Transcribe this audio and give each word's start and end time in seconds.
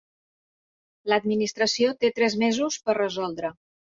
L'Administració 1.11 1.93
té 2.05 2.11
tres 2.19 2.37
mesos 2.47 2.79
per 2.87 2.99
resoldre. 3.01 3.53